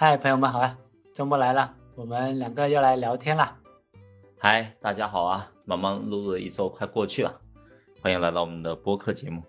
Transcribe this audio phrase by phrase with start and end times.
[0.00, 0.78] 嗨，朋友们好啊！
[1.12, 3.58] 周末来了，我们两个又来聊天啦。
[4.38, 5.50] 嗨，大家好啊！
[5.64, 7.40] 忙忙碌碌的一周快过去了，
[8.00, 9.42] 欢迎来到我们的播客节目。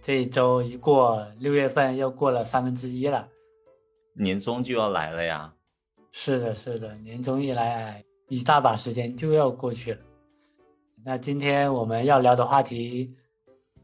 [0.00, 3.28] 这一周一过，六月份又过了三分之一了，
[4.14, 5.52] 年终就要来了呀。
[6.10, 10.00] 是的，是的，年终一来，一大把时间就要过去了。
[11.04, 13.14] 那今天我们要聊的话题，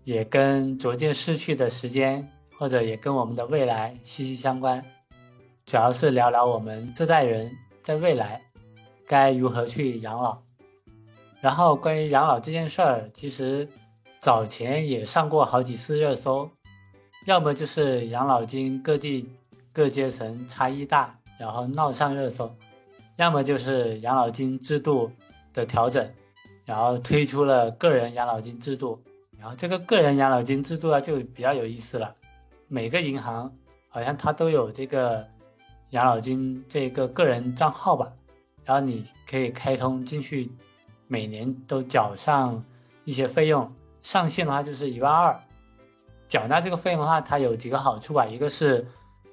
[0.04, 2.26] 也跟逐渐逝去的时间，
[2.58, 4.82] 或者也跟我们的未来息息相关。
[5.66, 7.50] 主要是聊聊我们这代人
[7.82, 8.40] 在未来
[9.04, 10.38] 该如何去养老。
[11.40, 13.68] 然后关于养老这件事儿，其实
[14.20, 16.48] 早前也上过好几次热搜，
[17.26, 19.28] 要么就是养老金各地
[19.72, 22.48] 各阶层差异大，然后闹上热搜；
[23.16, 25.10] 要么就是养老金制度
[25.52, 26.08] 的调整，
[26.64, 29.02] 然后推出了个人养老金制度。
[29.36, 32.14] 然后这个个人养老金制度啊，就比较有意思了，
[32.68, 33.52] 每个银行
[33.88, 35.26] 好像它都有这个。
[35.90, 38.12] 养老金这个个人账号吧，
[38.64, 40.50] 然后你可以开通进去，
[41.06, 42.62] 每年都缴上
[43.04, 45.40] 一些费用，上限的话就是一万二。
[46.28, 48.84] 缴纳这个费用的话，它有几个好处吧，一个是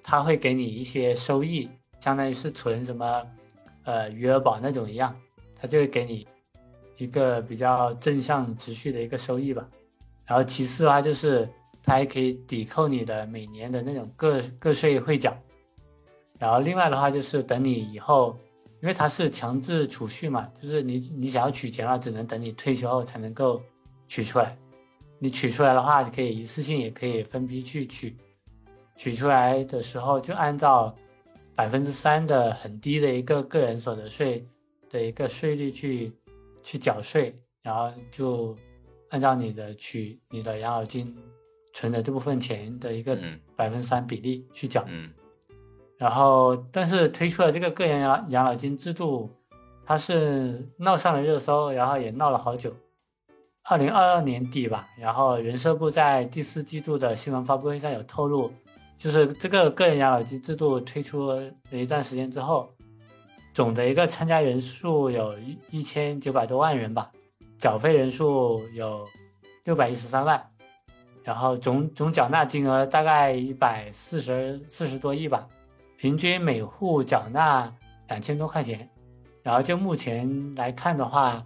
[0.03, 1.67] 它会给你一些收益，
[1.99, 3.23] 相当于是存什么
[3.83, 5.15] 呃余额宝那种一样，
[5.55, 6.27] 它就会给你
[6.97, 9.67] 一个比较正向持续的一个收益吧。
[10.25, 11.49] 然后其次的话就是
[11.81, 15.35] 它还可以抵扣你的每年的那种个个税汇缴。
[16.43, 18.37] 然后另外的话就是等你以后，
[18.81, 23.63] 因为它是强制储蓄嘛，就是你你想要取钱的话，只能等你退休后才能够
[24.09, 24.57] 取出来。
[25.19, 28.17] 你取出来的话，你可以一次性，也可以分批去取。
[28.97, 30.93] 取出来的时候就按照
[31.55, 34.45] 百分之三的很低的一个个人所得税
[34.89, 36.11] 的一个税率去
[36.61, 38.53] 去缴税，然后就
[39.11, 41.15] 按照你的取你的养老金
[41.73, 43.17] 存的这部分钱的一个
[43.55, 44.85] 百分之三比例去缴。
[46.03, 49.29] 然后，但是推出了这个个人养养老金制度，
[49.85, 52.75] 它是闹上了热搜，然后也闹了好久。
[53.63, 58.51] 二零二二年底吧，然后人社部在第四季度的新闻发布会上有透露，
[58.97, 62.69] 就是这个个人养老金制度推出了一段时间之后，
[63.53, 67.09] 总的一个参加人数有一一千九百多万人吧，
[67.57, 69.07] 缴费人数有
[69.63, 70.45] 六百一十三万，
[71.23, 75.47] 然后总总缴纳金额大概一百四十四十多亿吧。
[76.03, 77.73] 平均每户缴纳
[78.09, 78.89] 两千多块钱，
[79.41, 81.41] 然后就目前来看的话，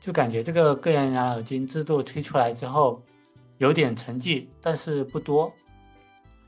[0.00, 3.02] 就感觉这个个人养老金制度推出来之后，
[3.58, 5.52] 有点成绩，但是不多，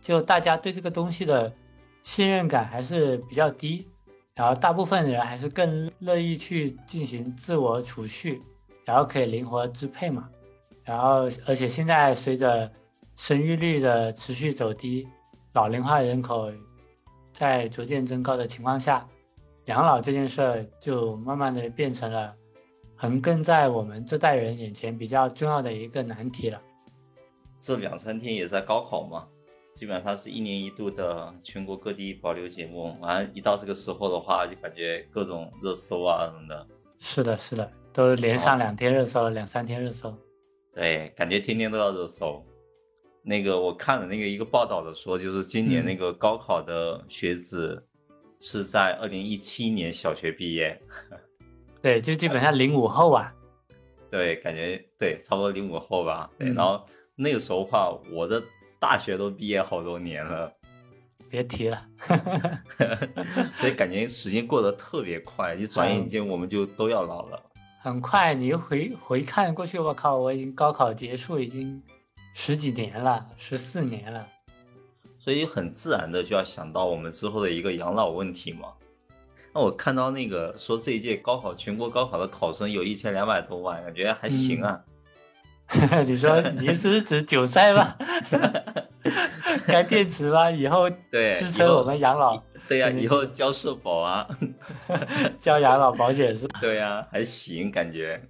[0.00, 1.54] 就大家对这个东西的
[2.02, 3.86] 信任感还是比较低，
[4.34, 8.40] 然后大部分人还是更乐意去进行自我储蓄，
[8.86, 10.30] 然后可以灵活支配嘛，
[10.82, 12.72] 然后而且现在随着
[13.16, 15.06] 生育率的持续走低，
[15.52, 16.50] 老龄化人口。
[17.40, 19.08] 在逐渐增高的情况下，
[19.64, 22.36] 养老这件事儿就慢慢的变成了
[22.94, 26.60] 横亘在我们这代人眼前比较重要的一个难题了。
[27.58, 29.26] 这两三天也在高考嘛，
[29.72, 32.94] 基本上是一年一度的全国各地保留节目。
[33.00, 36.66] 完一到这个时候的话，就感觉各种热搜啊什么的。
[36.98, 40.14] 是的，是的，都连上两天热搜了，两三天热搜。
[40.74, 42.44] 对，感觉天天都要热搜。
[43.22, 47.86] 那个我看了那个一个报道的说，就是今年那个高考的学子
[48.40, 50.80] 是在二零一七年小学毕业，
[51.82, 53.30] 对，就基本上零五后啊，
[54.10, 56.82] 对，感觉对，差不多零五后吧，对，然后
[57.14, 58.42] 那个时候话，我的
[58.78, 60.50] 大学都毕业好多年了，
[61.28, 61.86] 别提了，
[63.52, 67.42] 所以感觉时间过得特别快，一转眼间我们就都要老了，
[67.80, 71.82] 很快，你回回看过去，我靠，我已经高考结束已经。
[72.32, 74.26] 十几年了，十四年了，
[75.18, 78.68] 所以很自然的就要想到我们之后的一个养老问题嘛。
[79.52, 84.80] 那我看到那个说这一届高考全国高考的考生有一千两百多万，感觉还行啊。
[86.04, 87.96] 你说你是指韭菜吗？
[89.66, 90.50] 该电池吗？
[90.50, 92.42] 以后 对支撑我们养老？
[92.68, 94.28] 对呀，以后交社保啊，
[95.36, 96.46] 交养老保险是？
[96.60, 98.20] 对呀，还行感觉。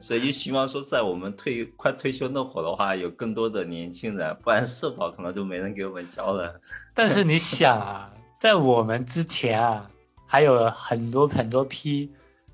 [0.00, 6.60] 所以就希望说，在我们退快退休那会儿的话，有更多的年轻人，不然社保可能就没人给我们交了。
[6.94, 9.90] 但是你想啊，在我们之前啊，
[10.26, 12.10] 还有很多很多批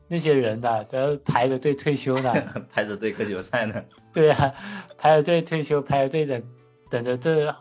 [0.09, 2.35] 那些人的都排着队退休呢，
[2.73, 3.75] 排着队割韭菜呢。
[4.13, 4.53] 对啊，
[4.99, 6.43] 排着队退休，排着队等
[6.91, 7.55] 等着这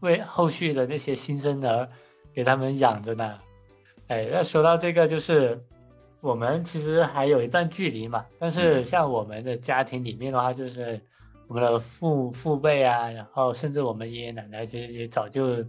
[0.00, 1.88] 为后续的那些新生儿
[2.34, 3.38] 给他们养着呢。
[4.08, 5.62] 哎，那说到这个就是。
[6.26, 11.00] 我们其实还有一段距离嘛，但是像我们的家庭里面的话，就是
[11.46, 15.64] 我们的父父辈啊，然后甚至我们爷爷奶奶其实也早就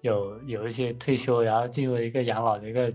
[0.00, 2.92] 有有一些退休，然后进入一个养老的一个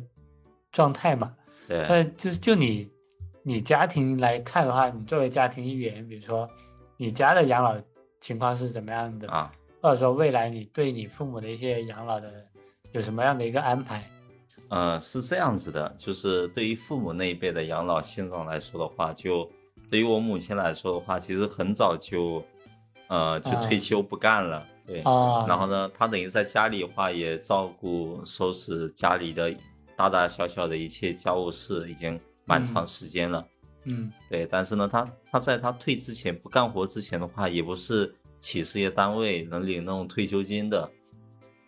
[0.73, 1.33] 状态嘛。
[1.69, 2.91] 对，那，就是就你
[3.44, 6.50] 你家庭来看的话，你作为家庭一员，比如说
[6.97, 7.77] 你家的养老
[8.19, 9.29] 情况是怎么样的？
[9.29, 9.50] 啊，
[9.81, 12.29] 或者说未来你对你父母的一些养老的
[12.91, 14.03] 有什么样的一个安排？
[14.69, 19.50] 嗯，是这样子的，就是对于父母那一辈的养老现状来说的话，就
[19.91, 22.44] 对于我母亲来说的话，其实很早就，
[23.07, 29.56] 呃，就退休不干了，对，啊，然后呢，她等于在家里的话也照顾收拾家里的
[29.95, 33.45] 大大小小的一切家务事，已经蛮长时间了，
[33.83, 34.12] 嗯。
[34.29, 40.89] 对，但是呢，她她在她退之前不干活之前的话，也不是企事业单位能领那种退休金的。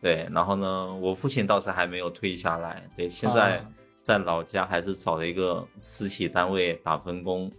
[0.01, 3.69] 对，然后呢，我父亲倒是还没有退下来，对，现在啊。
[3.99, 7.51] 在老家还是找了一个私企单位打分工，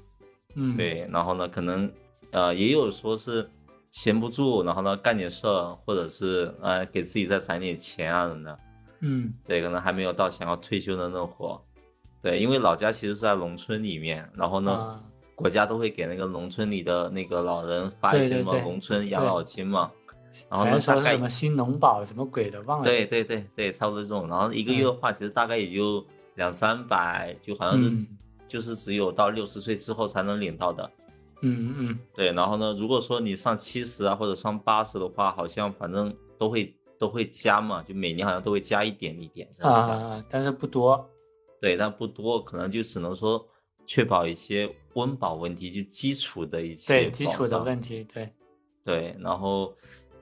[0.55, 1.93] 嗯，对，然后呢，可能
[2.31, 3.47] 呃也有说是
[3.91, 8.59] 闲不住，然后呢干点事儿，或者是呃给自己再攒点钱啊什么的，
[9.01, 9.35] 嗯。
[9.45, 11.61] 对，可能还没有到想要退休的那会儿，
[12.23, 15.05] 对，因为老家其实是在农村里面，然后呢，啊。
[15.35, 19.89] 国家都会给那个农村里的那个老人发一些什么农村养老金嘛，
[20.51, 22.85] 然后好呢大概像说是什么新农保什么鬼的，忘了。
[22.85, 24.29] 对对对对，差不多这种。
[24.29, 26.05] 然后一个月的话，其实大概也就
[26.35, 28.07] 两三百，就好像是、嗯
[28.49, 30.91] 就是只有到六十岁之后才能领到的。
[31.43, 39.47] 嗯嗯对，然后呢，如果说你上七十啊或者上八十的话，好像反正都会都会加嘛，就每年好像都会加一点一点。
[39.61, 41.09] 啊，但是不多。
[41.61, 43.47] 对，但不多，可能就只能说
[43.87, 48.33] 确保一些温饱问题，就基础的一些对基础的问题，对，
[48.85, 49.75] 对，然后，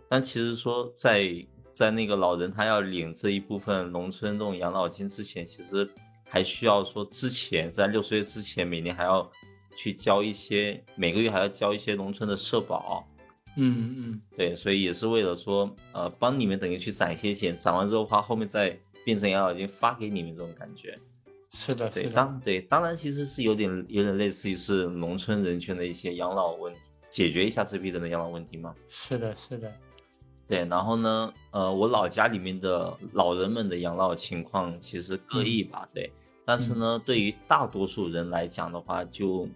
[0.09, 5.89] 但其实说在在那个老人他要领这一部分农村这种养老金之前，其实
[6.29, 9.31] 还需要说之前在六十岁之前，每年还要
[9.77, 13.07] 去交一些，每个月还要交一些农村的社保。
[13.59, 20.99] 嗯嗯对，所以也是为了说，呃，帮你们等于去攒一些钱，攒完之后的话，后面再变成养老金发给你们这种感觉。
[21.53, 28.75] 是的，对，当对，当然其实是有点有点类似于是农村人群的一些养老问题，解决一下这批人的养老问题吗。
[28.89, 29.73] 是的，是的，
[30.49, 36.11] 对，然后呢，呃，我老家里面的老人们的养老情况其实各异吧，对。
[36.45, 39.49] 但是呢，对于大多数人来讲的话，就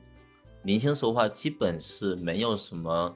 [0.62, 3.14] 年轻时候的话，基本是没有什么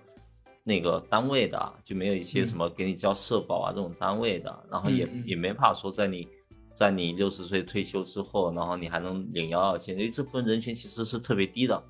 [0.63, 2.47] 那个单位的，就没有一些嗯。
[2.47, 6.29] 什么给你交社保啊这种单位的，然后也、也没法说在你
[6.73, 11.83] 在你六十岁退休之后，然后你还能领养老金，因为这部分人群其实是特别低的。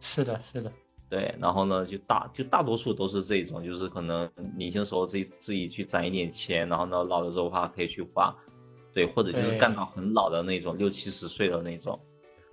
[0.00, 0.72] 是的，是的，
[1.08, 8.36] 对，然后呢，就大就大多数都是这种，就是可能年轻时候自己自己去攒一点钱，然后呢，老了之后的话可以去花，
[8.92, 11.98] 对，或者就是干到很老的那种，六七十岁的那种，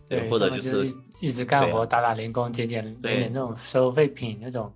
[0.07, 4.71] 对，或者就是一一直干活，打打零工，捡捡捡对捡那种收废品那种。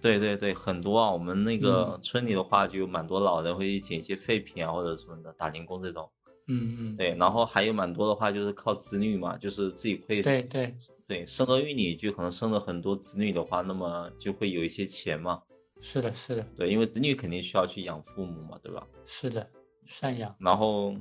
[0.00, 2.00] 对对对，很多啊，我们那个嗯。
[2.00, 6.08] 村里的话，就有蛮多老人会去捡一些废品啊，或者什么的，打零工这种，
[6.46, 10.72] 嗯嗯，对，然后还有蛮多的话就是靠子女嘛，就是自己会对对，
[11.08, 15.42] 对生儿育女，就可能生了很多子女的话，那么就会有一些钱嘛，
[15.80, 18.86] 是的，是的，对，因为子女肯定需要去养父母嘛，对吧？
[19.06, 19.48] 是的，
[19.86, 20.36] 赡养。
[20.38, 20.94] 然后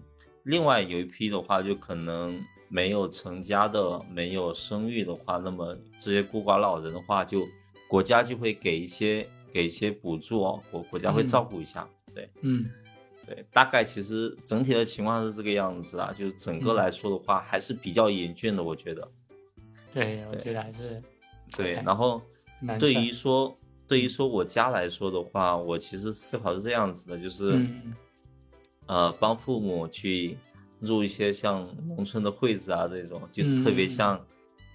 [0.44, 7.45] 另外有一批的话，就可能没有成家的、没有生育的话，那么这些孤寡老人的话，就
[7.89, 11.86] 国家就会给一些给一些补助哦，国国家会嗯照顾一下。
[12.15, 12.65] 对嗯
[13.25, 19.05] 对，大概其实整体的情况是这个样子啊，就是整个嗯来说的话，还是比较严峻的，我觉得。
[19.98, 21.01] 对，我觉得还是
[21.56, 22.22] 对，哎然后
[22.80, 27.54] 对于说对于说我家来说的话，我其实思考是这样子的，就是。
[27.54, 27.94] 嗯
[28.89, 30.38] 呃，帮父母去
[30.80, 34.25] 入一些像农村的会子啊这种，就特别嗯像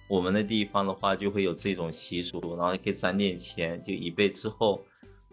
[0.07, 4.85] 我们的地方的话，就会有这种习俗，然后可以攒点钱，就以备之后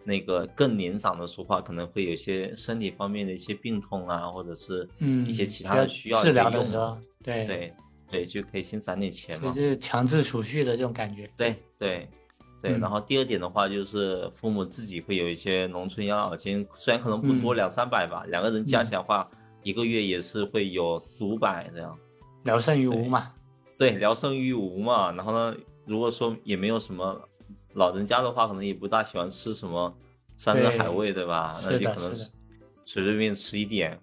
[0.03, 7.45] 那个更年长的说话，可能会有一些身体方面的一些病痛啊，或者是嗯，一些其他的需要治疗的时候，对。
[7.45, 7.73] 对
[8.11, 9.51] 对，就可以先攒点钱嘛。
[9.51, 11.29] 就是强制储蓄的这种感觉。
[11.37, 12.09] 对对
[12.61, 19.27] 对，嗯然后第二点的话就是父母自己会有一些农村养老金，虽然可能不多，嗯两三百吧，两个人加起来的话，
[19.63, 21.97] 一个月也是会有四五百这样。
[22.43, 23.33] 聊胜于无嘛。
[23.77, 25.11] 对，聊胜于无嘛。
[25.11, 27.19] 然后呢，如果说也没有什么
[27.73, 29.91] 老人家的话，可能也不大喜欢吃什么
[30.37, 31.57] 山珍海味，对吧？
[31.63, 32.15] 那就可能
[32.85, 33.99] 随随便吃一点，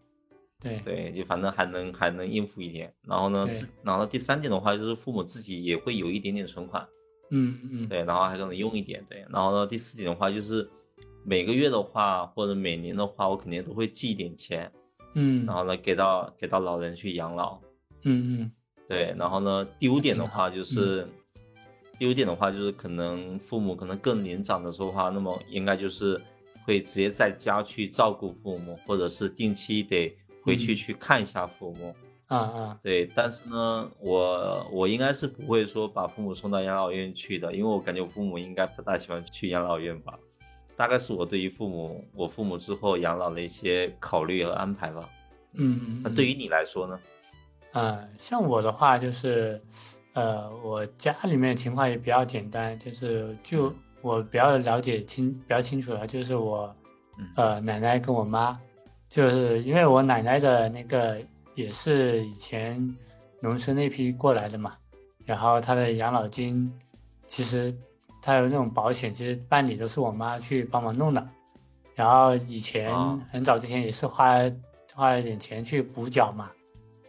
[0.63, 0.81] 对。
[0.85, 2.93] 对，就反正还能还能应付一点。
[3.07, 6.87] 然后呢，自然后第三点的话，就是父母自己也会有一点点存款。
[7.31, 7.89] 嗯嗯。
[7.89, 10.69] 对，然后还可能用一点，对，然后呢，第四点的话就是
[11.25, 14.71] 每个月的话或者每年的话，我肯定都会寄一点钱，
[15.15, 17.61] 嗯，然后呢给到给到老人去养老，
[18.05, 18.53] 嗯嗯。
[18.89, 21.07] 对，然后呢第五点的话就是，
[21.99, 26.19] 第五点的话就是可能父母可能更年长的时候的话，那么应该就是
[26.65, 30.17] 会直接在家去照顾父母，或者是定期得
[30.49, 31.95] 回去嗯去看一下父母。
[32.27, 40.19] 啊啊对，但是呢，我我应该是不会说把父母送到养老院去的，因为我感觉我父母应该不大喜欢去养老院吧。
[40.77, 45.09] 大概是我对于父母，我父母之后养老的一些考虑和安排吧。
[45.55, 45.87] 嗯嗯。
[45.89, 47.01] 嗯那对于你来说呢？
[47.73, 49.61] 呃，像我的话就是，
[50.13, 56.75] 呃，我家里面情况也比较简单，就是就我比较了解清比较清楚了，就是我
[57.19, 58.59] 嗯呃奶奶跟我妈，
[59.09, 61.19] 就是因为我奶奶的那个
[61.55, 62.97] 也是以前
[63.41, 64.75] 农村那批过来的嘛，
[65.25, 66.71] 然后她的养老金
[67.27, 67.75] 其实
[68.21, 71.29] 她有那种保险，其实办理都是我妈去帮忙弄的，
[71.95, 74.35] 然后以前啊很早之前也是花
[74.95, 76.51] 花了点钱去补缴嘛。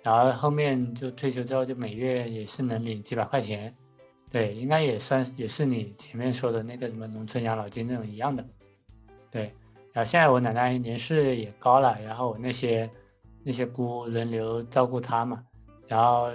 [0.01, 3.75] 然后后面就退休之后，就每月也是能领几百块钱，
[4.31, 8.43] 对，应该也算也是你前面说的那个什么农村养老金那种一样的，
[9.29, 9.53] 对。
[9.93, 12.89] 然后现在我奶奶年事也高了，然后我那些
[13.43, 15.43] 那些姑轮流照顾她嘛，
[15.87, 16.31] 然后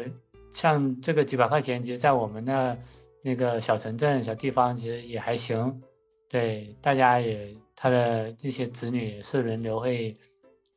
[0.50, 2.76] 像这个几百块钱，其实在我们那
[3.22, 5.80] 那个小城镇小地方其实也还行，
[6.28, 10.14] 对，大家也他的这些子女也是轮流会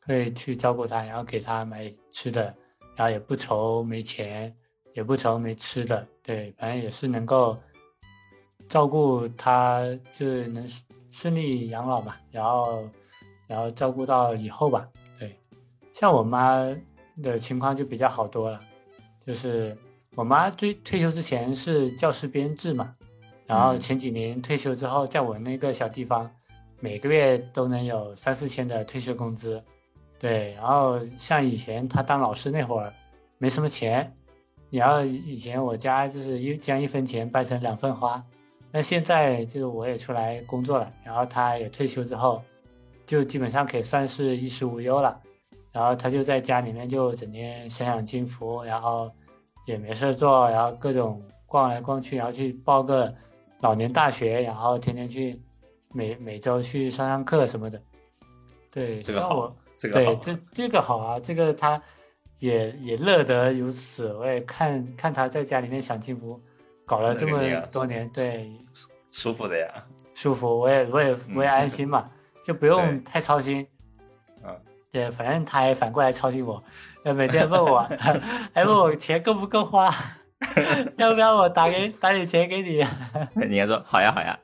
[0.05, 2.53] 会去照顾他，然后给他买吃的。
[2.95, 4.51] 然后也不愁没钱，
[4.95, 7.55] 也不愁没吃的，对，反正也是能够
[8.67, 10.67] 照顾他，就是能
[11.09, 12.89] 顺利养老吧，然后
[13.47, 14.87] 然后照顾到以后吧，
[15.19, 15.37] 对。
[15.91, 16.63] 像我妈
[17.23, 18.59] 的情况就比较好多了，
[19.25, 19.75] 就是
[20.15, 22.95] 我妈退退休之前是教师编制嘛，
[23.45, 26.29] 然后前几年退休之后，在我那个小地方，
[26.79, 29.63] 每个月都能有三四千的退休工资。
[30.19, 32.93] 对，然后像以前他当老师那会儿，
[33.37, 34.11] 没什么钱，
[34.69, 38.23] 然后以前我家就是一将一分钱掰成两份花，
[38.71, 42.41] 那现在就是我也出来工作了，然后他也退休之后，
[43.05, 45.19] 就基本上可以算是衣食无忧了，
[45.71, 49.11] 然后他就在家里面就整天享享清福，然后
[49.65, 53.13] 也没事做，然后各种逛来逛去，然后去报个
[53.61, 55.41] 老年大学，然后天天去
[55.93, 57.81] 每每周去上上课什么的，
[58.71, 59.55] 对，这个好像我。
[59.79, 61.79] 这个好对，这这个好啊，这个他
[62.39, 64.11] 也也乐得如此。
[64.15, 66.41] 我也看看他在家里面享清福，
[66.87, 67.37] 搞了这么
[67.69, 68.49] 多年，对，
[69.11, 69.67] 舒服的呀。
[70.13, 72.09] 舒服，我也我也我也嗯安心嘛，
[72.43, 73.67] 就不用太操心。
[74.41, 74.55] 嗯，
[74.89, 76.63] 对，反正他还反过来操心我，
[77.03, 77.87] 呃，每天问我，
[78.55, 79.93] 还问我钱够不够花，
[80.97, 82.83] 要不要我打给打点钱给你？
[83.47, 84.39] 你应该说好呀好呀。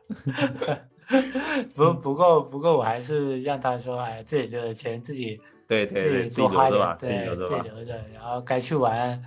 [1.75, 7.57] 不不够不够，我还是让他说，哎，自己留的钱自己对对对，自己多花点，自己对，留着吧。
[7.57, 9.21] 自己留着，然后该去玩，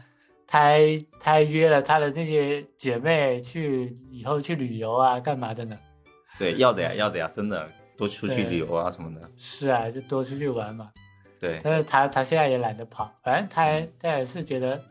[0.46, 5.78] 他还他还约了他的那些姐妹去以后去旅游啊，干嘛的呢？
[6.38, 9.30] 对，要的呀要的呀，真的多出去旅游啊什么的。
[9.36, 10.90] 是啊，就多出去玩嘛。
[11.40, 14.82] 对，但是他他现在也懒得跑，反正他他也是觉得，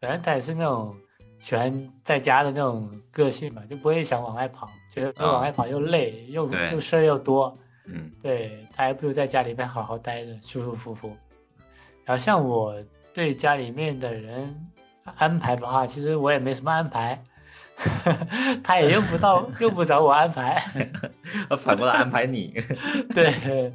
[0.00, 0.96] 反正他也是那种
[1.40, 7.56] 喜欢在家的那种个性嘛，就不会想往外跑，觉得啊往外跑又累，又又事儿又多。
[7.86, 11.14] 嗯对他还不如在家里面好好待着，舒舒服服。
[12.04, 12.74] 然后像我
[13.12, 14.58] 对家里面的人
[15.16, 17.22] 安排的话，其实我也没什么安排，
[18.62, 20.62] 他也用不到， 用不着我安排。
[21.58, 22.54] 反过来安排你。
[23.14, 23.72] 对，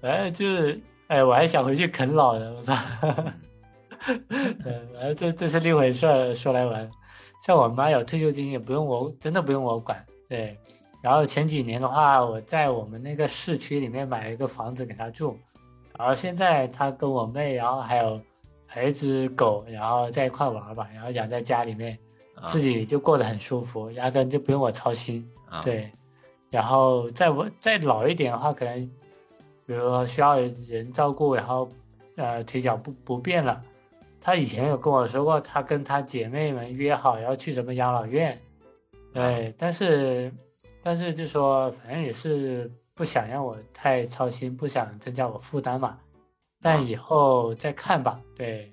[0.00, 2.74] 反正就是，哎，我还想回去啃老呢，我操！
[4.28, 6.88] 嗯，反正这这是另一回事儿，说来玩。
[7.42, 10.04] 像我妈有退休金，也不用我，真的不用我管。
[10.28, 10.58] 对，
[11.02, 15.38] 然后前几年的话，我在我们那个市区里面买了一个房子给她住，
[15.98, 18.20] 然后现在她跟我妹，然后还有
[18.70, 21.98] 还有一只狗，然后在一块玩吧，然后养在家里面，
[22.34, 22.46] 啊。
[22.46, 25.26] 自己就过得很舒服，压根就不用我操心。
[25.48, 25.90] 啊，对，
[26.50, 28.86] 然后再我再老一点的话，可能
[29.64, 31.66] 比如说需要人照顾，然后
[32.16, 33.64] 呃腿脚不不便了，
[34.20, 38.38] 他以前有跟我说过，他跟他姐妹们约好要去什么养老院，
[39.14, 40.30] 对，但是
[40.82, 45.98] 但是就说反正也是不想让我太操心，不想增加我负担嘛，
[46.60, 48.72] 但以后再看吧，对，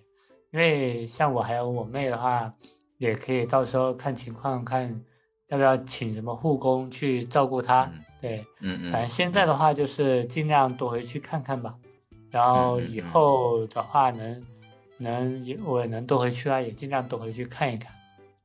[0.52, 2.54] 因为像我还有我妹的话，
[2.98, 5.04] 也可以到时候看情况看。
[5.50, 7.84] 要不要请什么护工去照顾他？
[7.94, 11.76] 嗯对，嗯嗯，反正现在的话就是尽量多回去看看吧。
[12.32, 14.44] 然后以后的话能
[14.98, 17.94] 能也我也能多回去啊，也尽量多回去看一看。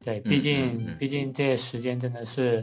[0.05, 2.63] 对，毕嗯竟毕竟这些时间真的是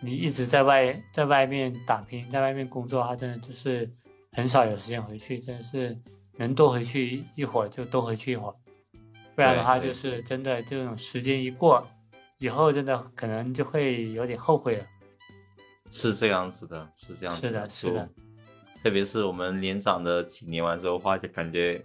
[0.00, 3.90] 你一直在外在外面打拼，在外面工作的话，真的就是
[4.32, 5.96] 很少有时间回去，真的是
[6.36, 8.54] 能多回去一会儿就多回去一会儿，
[9.34, 11.86] 不然的话就是真的这种时间一过，
[12.38, 14.86] 以后真的可能就会有点后悔了。
[15.90, 18.08] 是这样子的，是这样子是的是的
[18.82, 21.84] 特别是我们年长的几年完之后的话，就感觉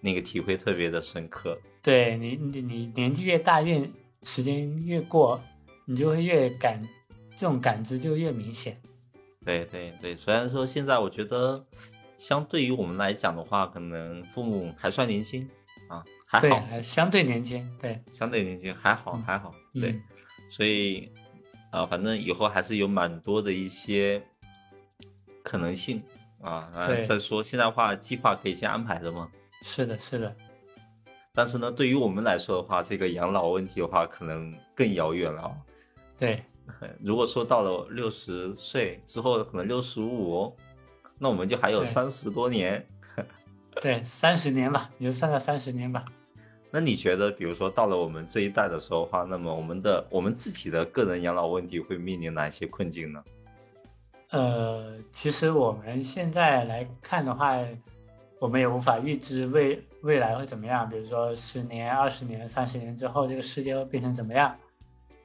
[0.00, 1.58] 那个体会特别的深刻。
[1.80, 3.90] 对你你你年纪越大，越
[4.22, 5.40] 时间越过，
[5.86, 6.86] 你就会越感
[7.34, 8.80] 这种感知就越明显。
[9.44, 11.64] 对对对，虽然说现在我觉得，
[12.18, 15.48] 相对于我们来讲的话，可能父母还算年轻
[15.88, 20.02] 啊，还，好，还相对年轻，对，相对年轻还好嗯还好，对，嗯
[20.48, 21.10] 所以
[21.70, 24.22] 啊、反正以后还是有蛮多的一些
[25.42, 26.02] 可能性
[26.42, 26.70] 啊。
[27.04, 29.26] 再说现在的话，计划可以先安排的嘛。
[29.62, 30.36] 是的，是的，
[31.32, 35.56] 但是呢，对于我们来说的话，这个养老问题的话，可能更遥远了啊。
[36.18, 36.44] 对，
[37.04, 40.54] 如果说到了六十岁之后，可能六十五，
[41.18, 42.86] 那我们就还有对三十多年。
[43.80, 46.04] 对，三十年吧，你就算个三十年吧。
[46.70, 53.22] 那你觉得，比如说到了我们这一代的时候的话，那么我们的我们自己的个人养老问题会面临哪些困境呢？
[54.30, 57.58] 呃，其实我们现在来看的话，
[58.38, 64.56] 我们也无法预知未未来会怎么样，比如说十年、二十年、三十年之后，这个世界会变成怎么样。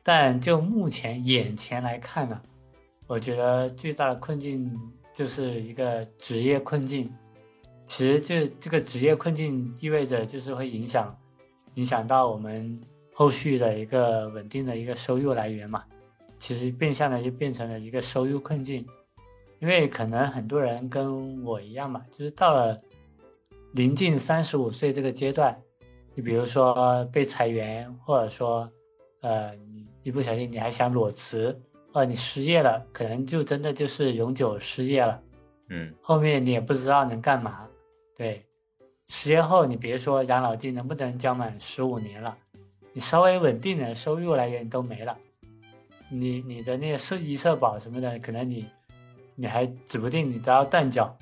[0.09, 2.41] 但就目前眼前来看呢，
[3.07, 4.73] 我觉得最大的困境
[5.13, 7.13] 就是一个职业困境。
[7.85, 11.13] 其实这这个职业困境意味着就是会影响
[11.73, 12.79] 影响到我们
[13.13, 15.83] 后续的一个稳定的一个收入来源嘛。
[16.39, 18.87] 其实变相的就变成了一个收入困境，
[19.59, 22.79] 因为可能很多人跟我一样嘛，就是到了
[23.73, 25.61] 临近三十五岁这个阶段，
[26.15, 28.71] 你比如说被裁员，或者说
[29.19, 29.53] 呃
[30.07, 31.53] 一不小心你还想裸辞，
[31.91, 35.21] 呃你失业了，可能就真的就是永久失业了，
[35.67, 37.67] 嗯后面你也不知道能干嘛。
[38.15, 38.45] 对，
[39.09, 42.37] 失业后你别说养老金能不能交满十五年了，
[42.93, 45.13] 你稍微稳定的收入来源都没了。
[46.09, 48.65] 你你的那些社医社保什么的，可能你
[49.35, 51.17] 你还指不定你都要断缴，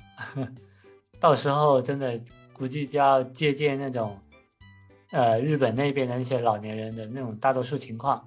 [1.18, 2.20] 到时候真的
[2.52, 4.16] 估计就要借鉴那种，
[5.10, 8.24] 呃，日本那边的那些老年人的那种大多数情况，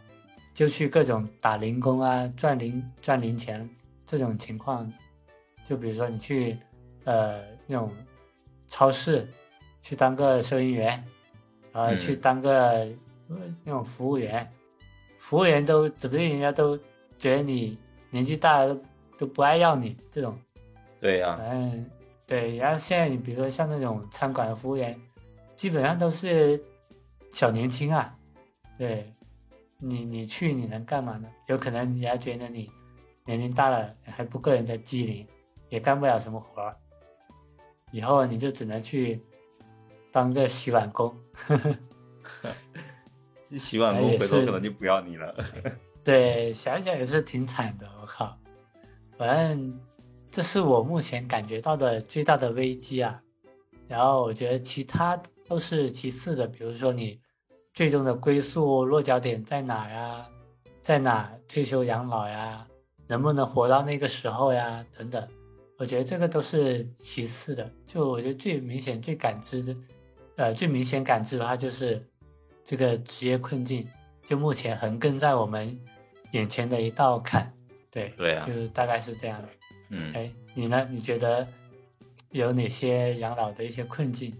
[0.59, 3.65] 就去各种打零工啊，赚零赚零钱
[4.03, 4.91] 这种情况，
[5.63, 6.57] 就比如说你去
[7.05, 7.89] 呃那种
[8.67, 9.25] 超市
[9.81, 11.01] 去当个收银员，
[11.71, 12.51] 呃，嗯去当个
[13.29, 14.45] 呃那种服务员，
[15.17, 16.77] 服务员都指不定人家都
[17.17, 17.77] 觉得你
[18.09, 18.81] 年纪大了都
[19.19, 20.37] 都不爱要你这种，
[20.99, 21.89] 对呀、反正
[22.27, 22.57] 对。
[22.57, 24.99] 然后现在你比如说像那种餐馆的服务员，
[25.55, 26.61] 基本上都是
[27.31, 28.13] 小年轻啊，
[28.77, 29.09] 对
[29.81, 31.29] 你你去你能干嘛呢？
[31.47, 32.69] 有可能人家觉得你
[33.25, 35.27] 年龄大了还不够人家机灵，
[35.69, 36.75] 也干不了什么活儿，
[37.91, 39.23] 以后你就只能去
[40.11, 41.15] 当个洗碗工。
[43.57, 45.33] 洗碗哎也工回头可能就不要你了。
[46.03, 48.37] 对，想想也是挺惨的，我靠。
[49.17, 49.79] 反正
[50.29, 53.21] 这是我目前感觉到的最大的危机啊。
[53.87, 57.19] 然后我觉得其他都是其次的，比如说你
[57.73, 60.25] 最终的归宿落脚点在哪呀？
[60.81, 62.65] 在哪退休养老呀？
[63.07, 64.85] 能不能活到那个时候呀？
[64.97, 65.27] 等等，
[65.77, 67.71] 我觉得这个都是其次的。
[67.85, 69.75] 就我觉得最明显、最感知的，
[70.35, 72.05] 呃，最明显感知的话就是
[72.63, 73.87] 这个职业困境。
[74.23, 75.79] 就目前横亘在我们
[76.31, 77.51] 眼前的一道坎，
[77.89, 79.47] 对，对啊就是大概是这样的。
[79.89, 80.87] 嗯，哎，你呢？
[80.91, 81.47] 你觉得
[82.29, 84.37] 有哪些养老的一些困境？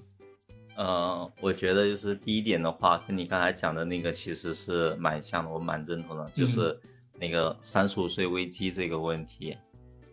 [0.80, 6.80] 呃，我觉得就是第一点的话，跟你刚才讲的那个其实是蛮像的，我蛮认同的，就是
[7.20, 9.58] 那个三十五岁危机这个问题。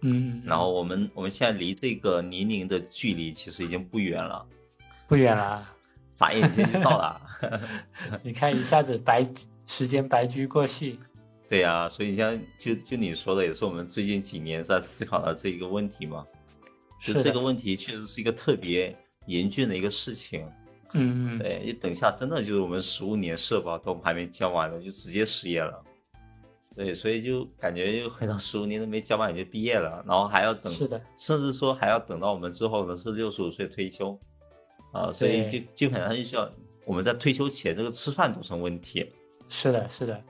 [0.00, 4.44] 嗯，然后我们我们现在离这个年龄的距离其实已经不远了，
[5.06, 5.62] 不远了啊，
[6.14, 7.22] 眨眼间就到了。
[8.24, 9.24] 你看一下子白
[9.66, 10.98] 时间白驹过隙。
[11.48, 16.26] 对呀、所以像就就你说的，也是我们最近几年在思考的这一个问题嘛。
[17.00, 18.96] 就是这个问题确实是一个特别
[19.26, 20.46] 严峻的一个事情。
[20.92, 25.82] 嗯嗯，对，就等一下真的就是我们十五年社保都还没交完了，就直接失业了。
[26.74, 34.18] 对，所以就感觉又回到十五年都没交完你就毕业了，然后还要等，是的，甚至说还要等到我们之后呢是六十五岁退休，
[34.92, 36.50] 啊，所以就对基本上就需要
[36.84, 39.08] 我们在退休前这个吃饭都成问题。
[39.48, 40.22] 是的，是的，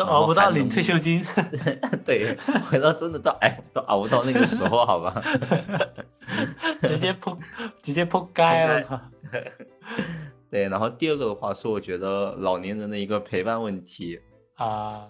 [0.00, 1.22] 都熬不到领退休金。
[2.06, 2.34] 对，
[2.70, 5.20] 回到真的到哎都熬不到那个时候，好吧？
[6.82, 7.36] 直接扑，
[7.82, 9.10] 直接扑街了。
[10.50, 14.18] 对，然后第二个的话是我觉得老年人的一个陪伴问题，
[14.56, 15.06] 啊，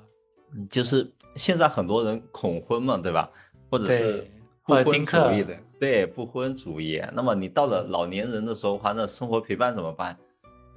[0.54, 3.30] 嗯就是现在很多人恐婚嘛，对吧？
[3.70, 4.28] 或者是，
[4.66, 7.00] 不婚主义的，对不婚主义。
[7.12, 10.16] 那么你到了老年人的时候的话，那生活陪伴怎么办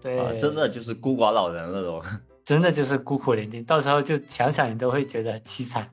[0.04, 0.32] 对，啊？
[0.38, 2.04] 真的就是孤寡老人了都。
[2.45, 5.89] 真的就是孤苦伶仃，到时候就想想你都会觉得凄惨。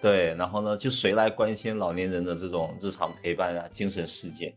[0.00, 4.54] 对，然后呢，就谁来关心老年人的这种日常陪伴啊、精神世界？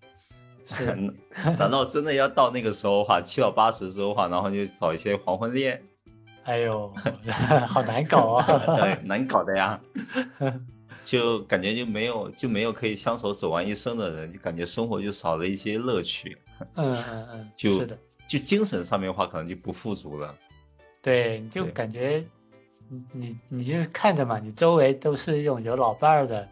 [0.65, 0.95] 是，
[1.60, 5.82] 难道真的要到那个时候的话，七老八十之后的话，然后就找一些黄昏恋？
[6.43, 6.93] 哎呦，
[7.67, 8.45] 好难搞啊！
[8.79, 9.79] 对，难搞的呀。
[11.03, 16.38] 就感觉就没有就没有可以相守走完一生的人，就感觉生活就少了一些乐趣。
[16.75, 20.34] 嗯嗯嗯，就是的，就精神上面的话，可能就不富足了。
[21.03, 22.23] 对，你就感觉
[22.89, 26.47] 你你你就是看着嘛，你周围都是这种有老伴儿的，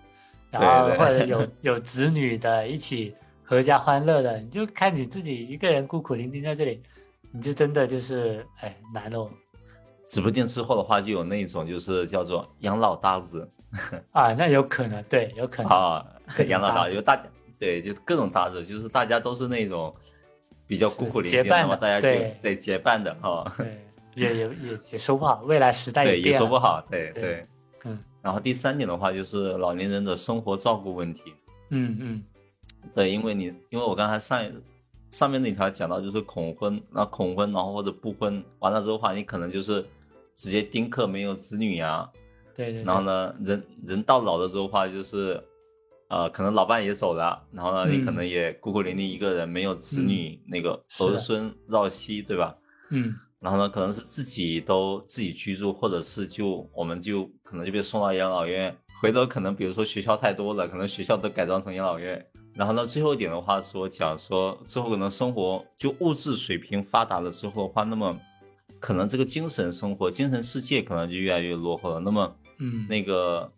[0.51, 3.15] 然后或者有 有子女的，一起
[3.47, 6.83] 阖家欢乐的，你就看你自己一个人孤苦伶仃在这里，
[7.31, 9.31] 你就真的就是哎难喽
[10.09, 13.49] 指不定之后的话，就有那种就是叫做养老搭子
[14.11, 16.05] 啊，那有可能，对，有可能，啊
[16.45, 17.23] 养老搭搭子子就大家
[17.57, 19.95] 对，就各种搭子，就是大家都是那种
[20.67, 23.53] 比较孤苦伶仃，结伴的那么大家就对对结伴的哈。
[23.55, 23.79] 对，
[24.15, 27.47] 也也也也说不好，未来时代对，也变了，说不好，对对对。
[27.86, 31.34] 嗯然后第三点的话，就是老年人的生活照顾问题。
[31.71, 32.24] 嗯嗯，
[32.93, 34.39] 对，因为你因为我刚才上
[35.10, 39.84] 上面那条讲到就是恐婚，那恐婚然后或者不婚，完了之后的话，你可能就是
[40.36, 42.08] 直接丁克没有子女呀、
[42.56, 45.43] 对对，然后呢，人人到老的时候的话，就是
[46.10, 52.56] 呃，可能老伴也走了，然后呢，你可嗯能也孤苦伶仃一个人，没有子女，那个儿孙绕膝，对吧？
[52.91, 58.73] 嗯然后呢，可能是自己都自己居住，或者是就我们就可能就被送到养老院。
[59.01, 62.23] 回头可能比如说学校太多了，可能学校都改装成养老院。
[62.54, 68.15] 然后呢，最后一点的话说讲说之后可能生活就物质水平发达了之后的话，那么
[68.80, 71.99] 可能这个精神生活、精神世界可能就越来越落后了。
[71.99, 73.51] 那么嗯，那个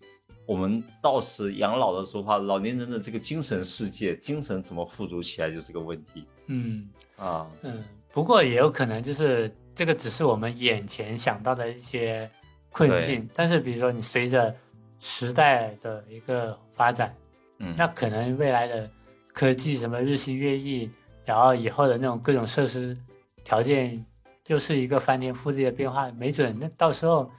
[0.46, 6.88] 我们到时养老的时候的话，老年人的这个精神世界、精神怎么富足起来就是个问题嗯。
[7.18, 7.46] 啊。
[7.64, 12.30] 嗯，不过也有可能就是这个只是我们眼前想到的一些
[12.72, 14.56] 困境，但是比如说你随着
[15.00, 17.16] 时代的一个发展，
[17.60, 18.90] 嗯，那可能未来的
[19.32, 20.90] 科技什么日新月异，
[21.26, 22.98] 然后以后的那种各种设施
[23.44, 24.04] 条件
[24.48, 27.30] 又是一个翻天覆地的变化，没准那到时候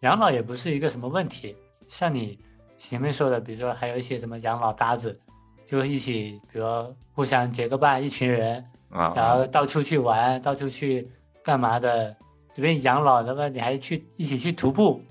[0.00, 1.56] 养老也不是一个什么问题。
[1.86, 2.38] 像你
[2.76, 5.18] 前面说的，比如说还有一些什么养老搭子，
[5.64, 6.66] 就一起，比如
[7.12, 8.64] 互相结个伴，一群人。
[8.90, 11.08] 啊，然后到处去玩，到处去
[11.42, 12.16] 干嘛的？
[12.54, 15.02] 这边养老，那么你还去一起去徒步，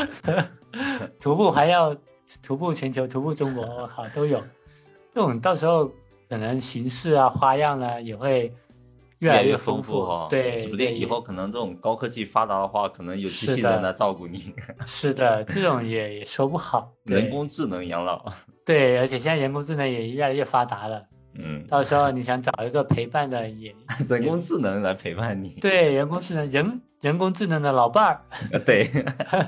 [1.20, 1.94] 徒步还要
[2.42, 4.42] 徒步全球，徒步中国，我靠都有。
[5.10, 5.92] 这种到时候
[6.30, 8.50] 可能形式啊、花样呢也会
[9.18, 14.54] 越来越丰富哈，对，指不定对以后可能这种高科技发达的话，可能有机器人来照顾你，
[14.86, 16.90] 是的，这种也也说不好。
[17.04, 18.24] 人工智能养老。
[18.64, 23.74] 对，而且现在人工智能也越来越发达了，嗯，到时候你想找一个陪伴的也
[24.08, 25.50] 人工智能来陪伴你。
[25.60, 28.20] 对人工智能人人工智能的老伴儿。
[28.66, 28.90] 对，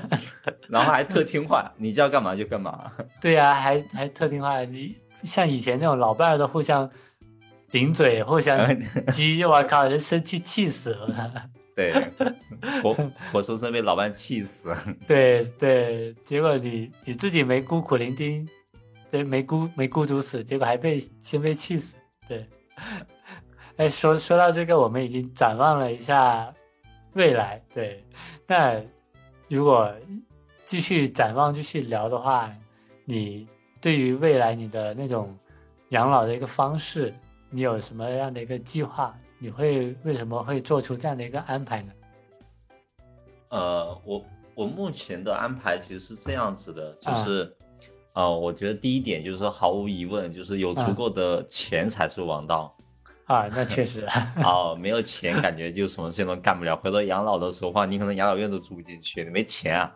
[0.67, 2.91] 然后还特听话，你叫干嘛就干嘛。
[3.21, 6.89] 对呀、还还特听话，你像以前那种老伴儿都互相
[7.69, 8.57] 顶嘴，互相
[9.11, 11.31] 激，我靠，人生气气死了。
[11.75, 11.91] 对，
[12.81, 12.93] 活
[13.31, 14.73] 活生生被老伴气死。
[15.05, 18.47] 对对，结果你你自己没孤苦伶仃，
[19.15, 21.95] 对，没孤没孤独死，结果还被先被气死。
[22.27, 22.45] 对，
[23.77, 26.53] 哎，说说到这个，我们已经展望了一下
[27.13, 27.63] 未来。
[27.73, 28.03] 对，
[28.45, 28.75] 那
[29.47, 29.89] 如果
[30.65, 32.53] 继续展望、继续聊的话，
[33.05, 33.47] 你
[33.79, 35.33] 对于未来你的那种
[35.91, 37.15] 养老的一个方式，
[37.49, 39.17] 你有什么样的一个计划？
[39.39, 41.93] 你会为什么会做出这样的一个安排呢？
[43.47, 44.25] 呃，我
[44.55, 47.55] 我目前的安排其实是这样子的，就啊是，
[48.15, 52.75] 呃，我觉得第一点就是说毫无疑问，就是有足嗯够的钱才是王道。
[53.25, 54.07] 啊，那确实，
[54.43, 56.75] 哦，没有钱，感觉就什么事情都干不了。
[56.75, 59.91] 回头养老的时候话，你可能养老院都住不进去，你没钱啊。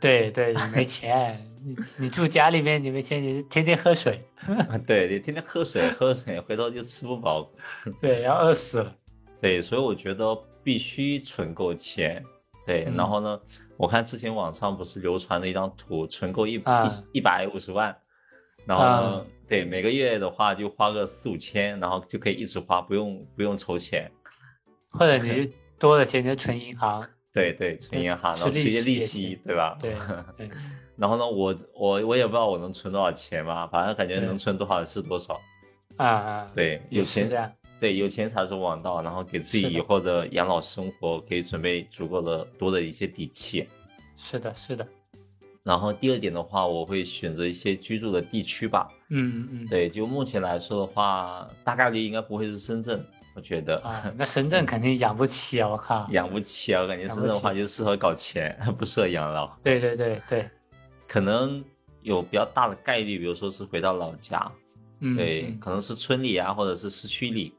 [0.00, 4.24] 对对，你没钱，你你住家里面，你没钱，你天天喝水，
[4.86, 7.48] 对，你天天喝水喝水，回头就吃不饱。
[8.00, 8.96] 对，要饿死了。
[9.42, 12.24] 对，所以我觉得必须存够钱。
[12.66, 13.40] 对，嗯然后呢，
[13.76, 17.94] 我看之前网上不是流传了一张图，存够一啊一一百五十万，
[18.66, 24.10] 然后呢，啊对，每个月的话就花个四五千，然后就可以一直花，不用不用筹钱。
[24.90, 29.76] 或者你就 多的钱就存银行，对对，存银行，然后吃利吃一些利息对吧？
[29.80, 29.94] 对
[30.36, 30.50] 对
[30.96, 35.40] 然后呢，我我我也不知道我能存多少钱吧，反正感觉能存多少是多少。
[35.96, 43.66] 啊啊，对，有钱对，有钱才是王道，然后给自己以后的养老生活可以准备足够的多的一些底气。
[44.16, 44.86] 是的，是的，
[45.62, 48.86] 然后第二点的话，我会选择一些居住的地区吧。
[49.08, 53.02] 嗯嗯对，就目前来说的话，大概率应该不会是深圳，
[53.34, 59.48] 我觉得啊，那深圳肯定养不起啊，我靠，养不起啊，我感觉深圳的话就适合搞钱， 不适合养老。
[59.62, 60.50] 对对对对，
[61.08, 61.64] 可能
[62.02, 64.52] 有比较大的概率，比如说是回到老家，
[65.00, 67.54] 嗯，对，嗯可能是村里啊，或者是市区里，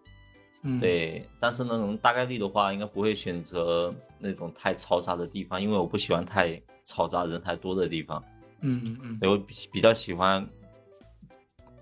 [0.64, 1.26] 嗯，对。
[1.40, 8.24] 但是呢，大概率的话，应该不会选择那种太嘈杂的地方，因为我不喜欢太嘈杂、人太多的地方。
[8.62, 10.48] 嗯嗯嗯对我比比较喜欢，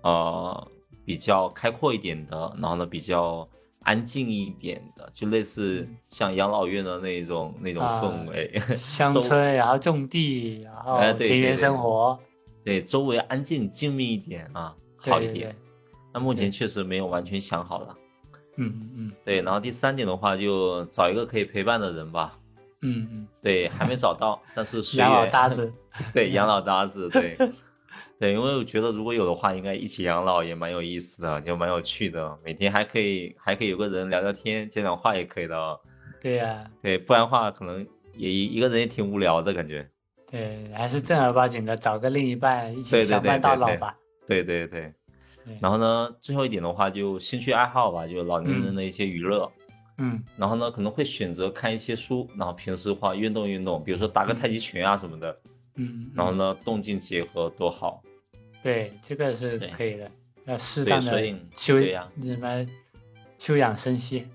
[0.02, 0.68] 呃，
[1.04, 3.46] 比较开阔一点的，然后呢，比较
[3.82, 8.58] 安静一点的，就类似像养老院的那种那种啊氛围。
[8.74, 12.18] 乡村，然后种地，然后田园对对生活，
[12.64, 15.54] 对，周围安静静谧一点啊，好一点。
[16.14, 17.94] 那目前确实没有完全想好了。
[18.60, 22.36] 嗯嗯嗯对，然后第三点的话，就找一个可以陪伴的人吧。
[22.82, 25.72] 嗯嗯，对，还没找到，但是 随养老搭子，
[26.14, 27.36] 对，养老搭子，对，
[28.18, 35.78] 对，因为我觉得如果有的话，应该一起养老也蛮有意思的，就蛮有趣的，每天还可以还可以有个人聊聊天，讲讲话也可以的哦。
[36.22, 39.88] 对呀、对，不然的话可能也一一个人也挺无聊的感觉。
[40.30, 43.94] 对，还是正儿八经的找个另一半一起相伴到老吧。
[44.26, 44.94] 对对对，对
[45.60, 49.50] 然后呢，最后一点的话，就兴趣爱好吧，就老年人的一些娱乐。
[49.98, 50.22] 嗯。
[50.36, 55.40] 然后呢，可能会选择看一些书，然后平时的话运动运动，比如说打个太极拳啊什么的。
[55.76, 56.12] 嗯，嗯。
[56.14, 58.02] 然后呢，动静结合多好。
[58.62, 60.10] 对，这个是可以的，
[60.44, 62.66] 要适对当的所以修对呀什么
[63.38, 64.26] 休养生息。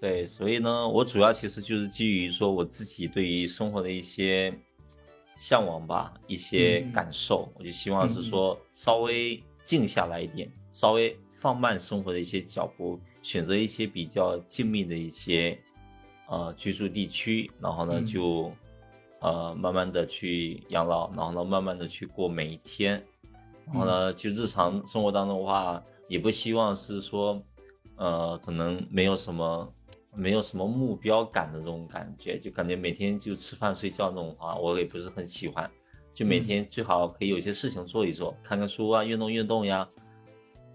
[0.00, 4.54] 对，所以呢，我主要其实就是基于说我自己对于生活的一些
[5.38, 15.56] 向往吧，一些感受，我就希望是说稍微静下来一点，稍微放慢生活的一些脚步，选择一些比较静谧的一些
[16.26, 18.52] 呃居住地区，然后呢嗯就
[19.20, 23.00] 呃慢慢的去养老，然后呢慢慢的去过每一天，
[23.66, 27.40] 然后呢就日常生活当中的话，也不希望是说
[27.94, 29.72] 呃可能没有什么。
[30.12, 35.70] 没有什么目标感的这种感觉，就感觉每天就吃饭睡觉那种话，我也不是很喜欢。
[36.12, 39.88] 就每嗯天最好可以有一些事情做一做，看看书啊，运动运动呀，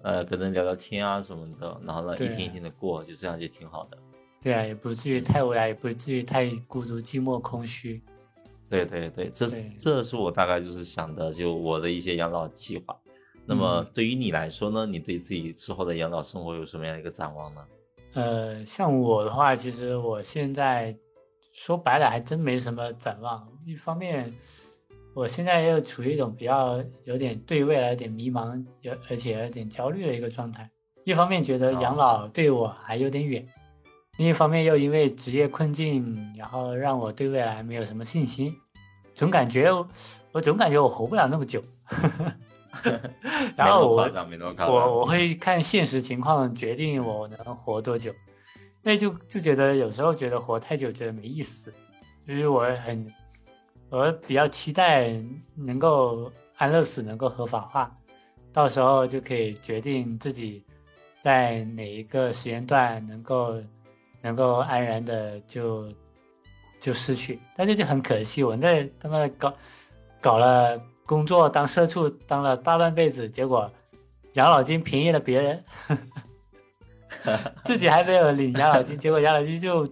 [0.02, 3.98] 呃，跟人聊聊天啊什么的，然后呢，一天一天的过，就这样就挺好的。
[4.42, 8.02] 对啊，也不至于太无聊，也不至于太孤独、寂寞、空虚。
[8.70, 12.96] 对对对，这对这是我大概就是想的，就我的一些养老计划。
[13.46, 17.62] 那么嗯对于你来说呢，你对自己之后的养老生活有什么样的一个展望呢？
[18.14, 20.98] 呃，像我的话，其实我现在
[21.52, 23.48] 说白了还真没什么展望。
[23.66, 24.34] 一方面，
[25.16, 30.70] 我现在又处于一种比较有点对未来有点迷茫，有而且有点焦虑的一个状态。
[31.06, 33.48] 一方面觉得养哦老对我还有点远，
[34.18, 38.54] 另一方面又因为职业困境，然后让我对未来没有什么信心，
[39.14, 39.70] 总感觉
[40.34, 41.64] 我总感觉我活不了那么久。
[43.56, 44.10] 然后我。
[44.68, 48.12] 我我会看现实情况决定我能活多久，
[48.84, 51.74] 因为就就觉得有时候觉得活太久觉得没意思，
[52.26, 53.10] 所以我很
[53.90, 55.12] 我比较期待
[55.54, 57.96] 能够安乐死能够合法化，
[58.52, 60.64] 到时候就可以决定自己
[61.24, 63.56] 在哪一个时间段能够
[64.22, 65.88] 能够安然的就
[66.80, 69.54] 就失去，但是就很可惜，我那他妈搞
[70.20, 73.72] 搞了工作当社畜当了大半辈子，结果
[74.34, 75.64] 养老金便宜了别人，
[77.64, 79.88] 自己还没有领养老金，结果养老金就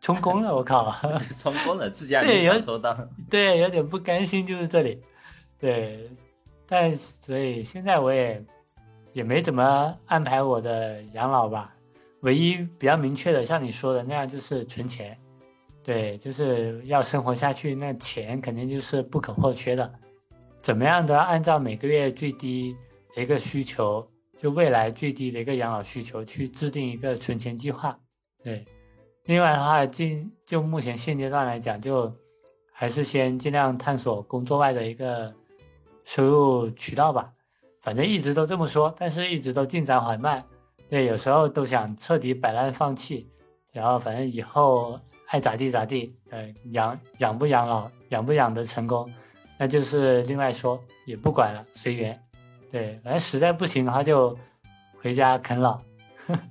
[0.00, 0.90] 充公了， 我靠！
[1.38, 2.96] 充公了，自己还没对有享受到。
[3.28, 5.02] 对，有点不甘心，就是这里。
[5.58, 6.10] 对，
[6.66, 8.44] 但所以现在我也
[9.12, 11.74] 也没怎么安排我的养老吧。
[12.20, 15.16] 唯一比较明确的，像你说的那样，就是存钱。
[15.82, 19.90] 对，就是要生活下去，那钱肯定就是不可或缺的。
[20.60, 22.76] 怎么样的按照每个月最低
[23.14, 27.98] 的一个需求，就未来最低的一个养老需求去制定一个存钱计划。
[28.44, 28.64] 对，
[29.24, 32.12] 另外的话，尽就目前现阶段来讲，就
[32.72, 35.32] 还是先尽量探索工作外的一个
[36.04, 37.32] 收入渠道吧。
[37.80, 40.44] 反正一直都这么说，但是一直都进展缓慢。
[40.88, 43.30] 对，有时候都想彻底摆烂放弃，
[43.72, 46.14] 然后反正以后爱咋地咋地。
[46.30, 49.10] 呃，养养不养老，养不养得成功，
[49.58, 52.20] 那就是另外说，也不管了，随缘。
[52.70, 54.36] 对，反正实在不行的话就
[55.00, 55.80] 回家啃老。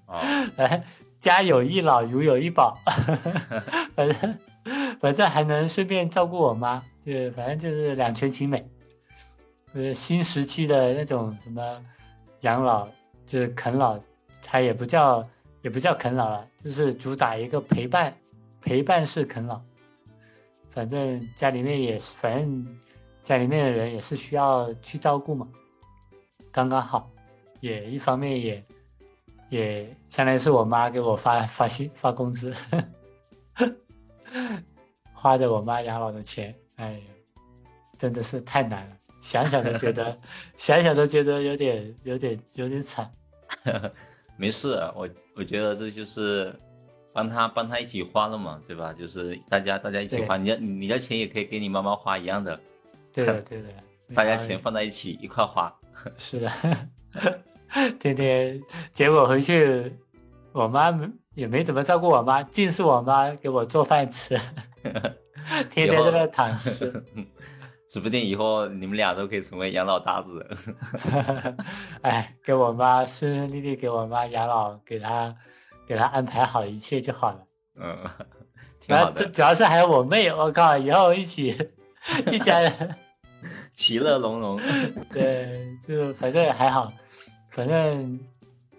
[0.06, 0.20] 啊，
[0.58, 0.84] 哎，
[1.20, 2.78] 家有一老，如有一宝，
[3.94, 4.40] 反正
[5.00, 8.66] 反正还能顺便照顾我妈，对，反正就是两全其美。
[9.74, 11.62] 呃，新时期的那种什么
[12.42, 12.88] 养老，
[13.26, 14.00] 就是啃老，
[14.42, 15.24] 它也不叫
[15.62, 18.16] 也不叫啃老了，就是主打一个陪伴，
[18.62, 19.62] 陪伴式啃老。
[20.72, 22.80] 反正家里面也是，反正
[23.22, 25.48] 家里面的人也是需要去照顾嘛，
[26.52, 27.12] 刚刚好，
[27.60, 28.64] 也一方面也
[29.50, 32.54] 也相当于是我妈给我发发薪发工资，
[35.14, 37.00] 花着我妈养老的钱，哎呀，
[37.98, 40.18] 真的是太难了，想想都觉得，
[40.56, 43.12] 想想都觉得有点有点有点惨。
[44.38, 46.58] 没事，我我觉得这就是
[47.12, 48.94] 帮他帮他一起花了嘛，对吧？
[48.94, 52.58] 就是大家大家一起花，你的你的钱也可以给你妈妈花一样的。
[53.12, 53.70] 对的对的，
[54.16, 55.76] 大家钱放在一起一块花。
[56.18, 56.50] 是的，
[58.00, 59.92] 天天结果回去，
[60.52, 60.94] 我妈
[61.36, 64.40] 也没怎么照顾我妈，尽是我妈给我做饭吃，
[65.70, 66.92] 天天在那躺尸。
[67.88, 70.46] 指不定以后你们俩都可以成为养老搭子。
[72.04, 75.36] 哎，给我妈顺顺利利，给我妈养老，给她
[75.88, 77.40] 给她安排好一切就好了。
[77.82, 77.98] 嗯，
[78.80, 79.26] 挺好的。
[79.26, 81.58] 主要是还有我妹，我靠，以后一起
[82.32, 82.96] 一家人
[83.74, 84.62] 其乐融融。
[85.12, 86.94] 对，就反正还好，
[87.60, 88.18] 反正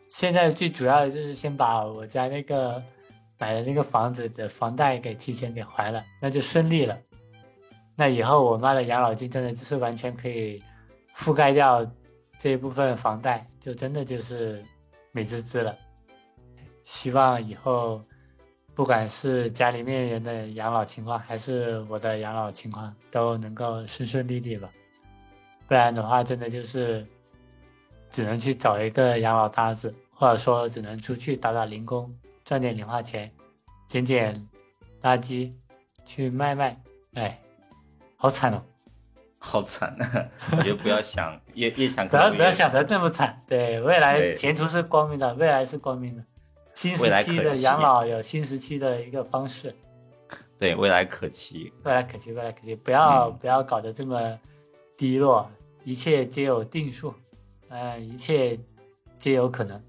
[0.07, 2.83] 现在最主要的就是先把我家那个
[3.39, 6.99] 买的那个房子的房贷给提前给还了，那就顺利了。
[7.95, 10.63] 那以后我妈的养老金真的就是完全可以
[11.15, 11.87] 覆盖掉
[12.39, 14.65] 这一部分房贷，就真的就是
[15.13, 15.77] 美滋滋了。
[16.83, 18.03] 希望以后
[18.75, 24.71] 不管是家里面人的养老情况，还是我的养老情况，都能够顺顺利利吧。
[25.69, 27.07] 不然的话，真的就是
[28.11, 32.13] 只能去找一个养老搭子，或者说只能出去打打零工，
[32.45, 33.31] 赚点零花钱，
[33.87, 34.35] 捡捡
[35.03, 35.53] 垃圾
[36.05, 36.81] 去卖卖，
[37.15, 37.41] 哎。
[38.17, 38.63] 好惨哦，
[39.39, 40.29] 好惨啊！
[40.59, 43.43] 我就不要想， 越越想不要不要想的那么惨。
[43.47, 46.23] 对，未来前途是光明的，未来是光明的。
[46.75, 49.75] 新时期的养老有新时期的一个方式。
[50.59, 51.73] 对，未来可期。
[51.83, 52.77] 未来可期，未来可期。
[52.77, 54.39] 不要不要搞得这么
[54.99, 55.51] 低落，
[55.83, 57.15] 一切皆有定数，
[57.71, 58.59] 嗯，一切
[59.19, 59.81] 皆有可能。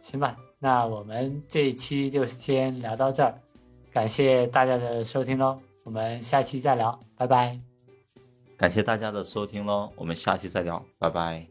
[0.00, 3.34] 行吧，那我们这一期就先聊到这儿，
[3.92, 5.60] 感谢大家的收听喽。
[5.82, 7.58] 我们下期再聊，拜拜。
[8.56, 11.46] 感谢大家的收听喽，我们下期再聊，拜拜。